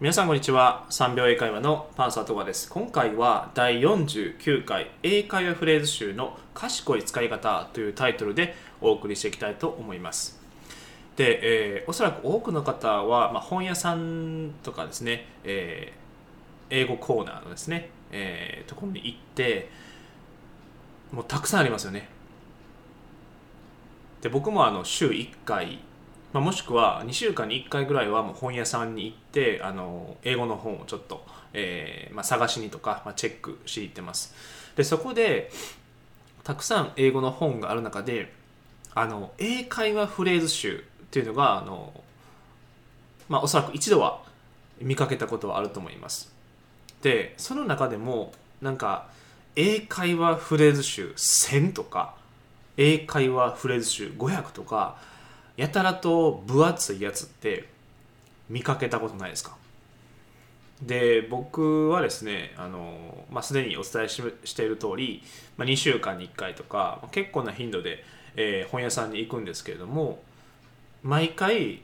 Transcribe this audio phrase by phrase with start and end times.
[0.00, 0.86] 皆さんこんにちは。
[0.90, 2.68] 3秒英会話のパンサートガです。
[2.68, 10.40] 今回は第49回英会話フレーズ集の賢い使い方というタイトルでお送りしていきたいと思います。
[11.14, 19.70] で、えーおそらく多くの方は、まあ、本屋さんとかですね、えー英語コーナーのですね、えーところに行って
[21.12, 22.08] もうたくさんありますよね。
[24.22, 25.78] で僕もあの週1回
[26.34, 34.34] まあ、もしくは2週間に1回ぐらいはもう本屋さんに行ってあの英語の本をちょっと、えーまあ、探しにとか、まあ、チェックしに行ってます。
[34.74, 35.52] でそこで
[36.42, 38.32] たくさん英語の本がある中で
[38.96, 41.92] あの英会話フレーズ集っていうのがあの、
[43.28, 44.20] まあ、おそらく一度は
[44.80, 46.34] 見かけたことはあると思います。
[47.02, 49.06] でその中でもなんか
[49.54, 52.16] 英会話フレーズ集1000とか
[52.76, 54.96] 英会話フレーズ集500とか
[55.56, 57.68] やたらと分厚いやつって
[58.48, 59.56] 見かけたことないですか？
[60.82, 65.22] で僕はですねあの、まあ、すでにお伝えししている通り、
[65.56, 68.04] まあ、2週間に1回とか、結構な頻度で、
[68.36, 70.22] えー本屋さんに行くんですけれども
[71.02, 71.82] 毎回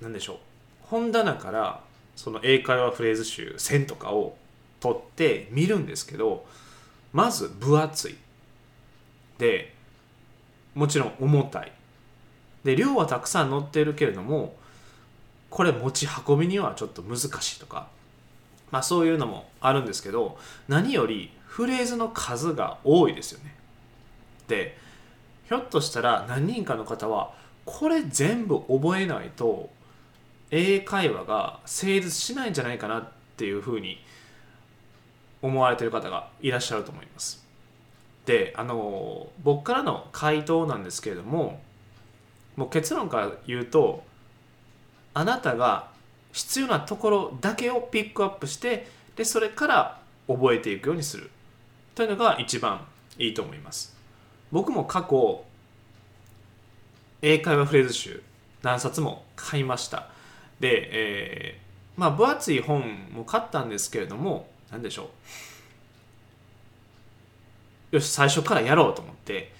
[0.00, 0.36] 何でしょう
[0.82, 1.80] 本棚から
[2.14, 4.36] その英会話フレーズ集線とかを
[4.78, 6.46] 取って見るんですけど
[7.12, 8.16] まず分厚い。
[9.38, 9.74] で
[10.74, 11.72] もちろん重たい。
[12.66, 14.56] で量はたくさん載ってるけれども
[15.50, 17.86] これ持ち運びにはちょっと難しいとか、
[18.72, 20.36] まあ、そういうのもあるんですけど
[20.66, 23.54] 何よりフレーズの数が多いですよね。
[24.48, 24.76] で
[25.46, 29.70] ひょっとしたら何人かの方はこれ全部覚えないと
[30.50, 34.02] 英会話が成立しないんじゃないかなっていうふうに
[35.40, 37.46] 思われてる方がいらっしゃると思います。
[38.24, 41.60] であの僕からの回答なんですけれども
[42.56, 44.02] もう結論から言うと
[45.14, 45.88] あなたが
[46.32, 51.30] 必要なところだけをピックアップしてでそれから覚えていくようにする。
[51.94, 52.84] というのが一番
[53.18, 53.96] いいと思います。
[54.52, 55.44] 僕も過去
[57.22, 58.22] 英会話フレーズ集
[58.62, 60.08] 何冊も買いました。
[60.60, 65.10] で、えーまあ分厚い本も買ったんですけれども何でしょ
[67.92, 67.96] う。
[67.96, 69.52] よし最初からやろうと思って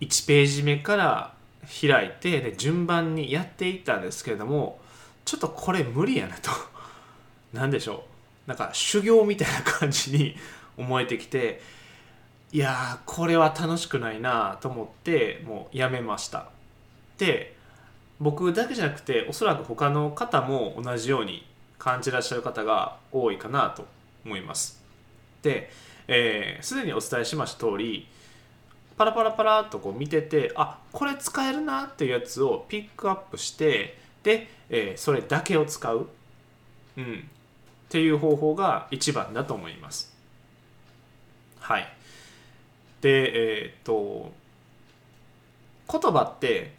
[0.00, 1.34] 1ページ目から
[1.66, 4.78] 開いてで順番にやっていったんですけれども
[5.24, 6.50] ちょっとこれ無理やなと。
[7.52, 8.04] 何でしょ
[8.46, 8.48] う。
[8.48, 10.36] なんか修行みたいな感じに
[10.78, 11.60] 思えてきて
[12.50, 16.48] いやこれは楽しくないなと思ってもうやめました。
[17.18, 17.56] で
[18.20, 21.46] 僕だけじゃなくておそらく他の方も同じように
[21.78, 23.86] 感じらっしゃる方が多いかなと
[24.24, 24.82] 思います。
[25.42, 25.70] で、
[26.06, 28.08] えーすでにお伝えしました通り
[28.98, 36.08] パラパラパラっとこう見ててあこれ使えるなっていうやつをピックアップしてで、えーそれだけを使う、
[36.96, 40.12] うん、っていう方法が一番だと思います。
[41.60, 41.88] はい。
[43.00, 44.32] でえーっと
[45.90, 46.74] 言葉って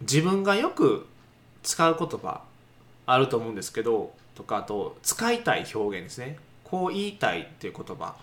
[0.00, 1.06] 自分がよく
[1.62, 2.42] 使う言葉
[3.06, 6.38] あると思うんですけどとかあと使いたい表現ですね。
[6.64, 8.16] こう言いたいっていう言葉。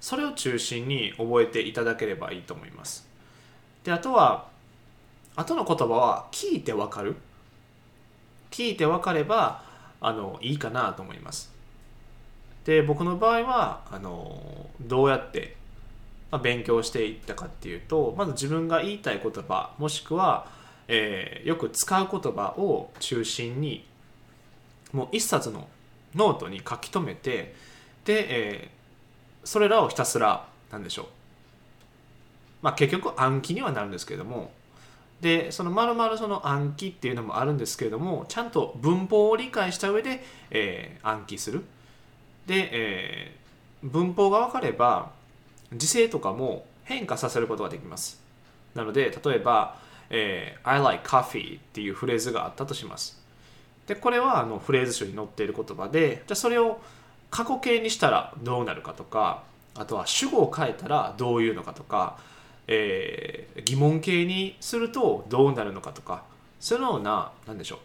[0.00, 3.06] それを中心に覚えていただければいいと思います。
[3.84, 4.48] であとは
[5.36, 7.16] 後の言葉は聞いてわかる。
[8.50, 9.62] 聞いてわかれば
[10.00, 11.52] あのいいかなと思います。
[12.64, 15.56] で僕の場合はあのどうやって
[16.42, 20.48] 勉強していったかっていうとまず自分が言いたい言葉もしくは、
[20.88, 23.86] えーよく使う言葉を中心に
[24.92, 25.68] もう一冊の
[26.14, 27.54] ノートに書き留めて
[28.04, 28.75] で、えー
[29.46, 31.06] それらをひたすら何でしょう。
[32.62, 34.52] まあ結局暗記にはなるんですけれども。
[35.20, 41.62] でそのまるまるその暗記っていうのもあるんですけれどもちゃんと文法を理解した上で、えー暗記する。
[42.46, 45.10] で、えー文法が分かれば
[45.72, 48.20] 時制とかも変化させることができます。
[48.74, 49.78] なので例えば、
[50.10, 53.22] えー I like coffee っていうフレーズがあったとします。
[53.86, 56.80] でこれはあのフレーズ集に載っている言葉でじゃあそれを
[57.30, 59.42] 過去形にしたらどうなるかとか
[59.74, 62.18] あとは主語を変えたらどういうのかとか、
[62.66, 66.24] えー疑問形にするとどうなるのかとか
[66.60, 67.78] そのような何でしょう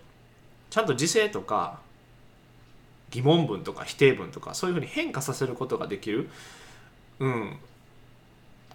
[0.70, 1.80] ちゃんと時制とか
[3.10, 6.30] 疑問文とか否定文とかそういうふうに変化させることができる、
[7.20, 7.58] うん、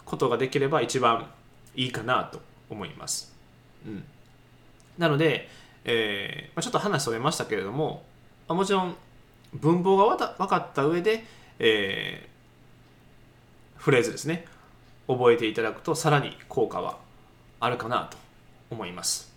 [0.05, 1.27] ことができれば一番
[1.75, 3.35] いいかなと思います。
[3.87, 4.05] うん、
[4.99, 5.49] なので、
[5.85, 8.05] えーまあ、ちょっと話それましたけれども、
[8.49, 8.97] あもちろん
[9.61, 11.25] 文法が分かった上で、
[11.59, 12.37] えー
[13.77, 14.47] フレーズですね。
[15.07, 16.99] 覚えていただくとさらに効果は
[17.61, 18.19] あるかなと
[18.71, 19.33] 思います。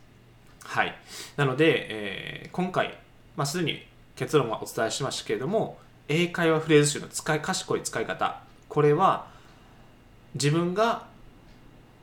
[0.63, 0.95] はい、
[1.37, 2.97] なので、えー今回、
[3.35, 3.85] まあ、すでに
[4.15, 5.77] 結論はお伝えしましたけれども
[6.07, 8.41] 英会話フレーズ集の使い賢い使い方。
[8.67, 9.27] これは
[10.33, 11.05] 自分が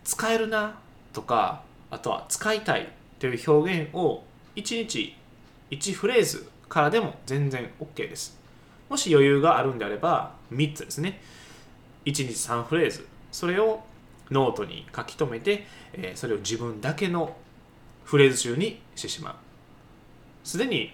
[0.04, 0.78] 使えるな
[1.12, 4.22] とかあとは使いたいという表現を
[4.54, 5.16] 1日
[5.70, 8.38] 1フレーズからでも全然 OK です。
[8.88, 11.20] もし余裕があるんであれば3つですね。
[12.04, 13.06] 1日3フレーズ。
[13.32, 13.84] それを
[14.30, 17.36] ノートに書き留めて、えそれを自分だけの
[18.04, 19.34] フレーズ集にしてしまう。
[20.44, 20.92] すでに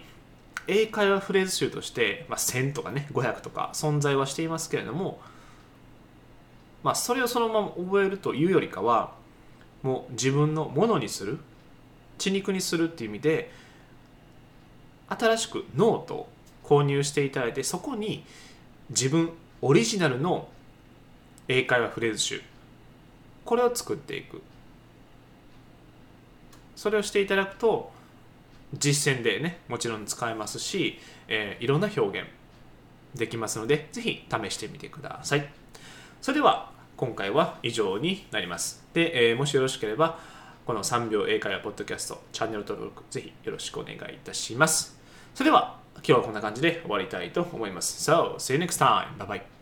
[0.67, 5.19] 英会話フレーズ集として、まあ、1000とかね500とか存在はしていますけれども、
[6.83, 9.13] まあ、それをそのまま覚えるというよりかは
[9.83, 11.39] もう自分のものにする
[12.17, 13.51] 血肉にするっていう意味で
[15.09, 16.29] 新しくノートを
[16.63, 18.23] 購入していただいてそこに
[18.89, 20.47] 自分オリジナルの
[21.47, 22.41] 英会話フレーズ集
[23.45, 24.41] これを作っていく。
[26.75, 27.91] それをしていただくと
[28.73, 32.27] 実践でねもちろん使えますし、えー、いろんな表現
[33.13, 35.47] できますのでぜひ試してみてください。
[36.21, 38.83] それでは今回は以上になります。
[38.93, 40.19] で、えー、もしよろしければ
[40.65, 44.97] この3秒英会話ポッドキャストチャンネル登録ぜひよろしくお願いいたします
[45.33, 49.17] それでは今日はこんな感じで終わりたいと思います So, see you next time.
[49.17, 49.52] Bye bye.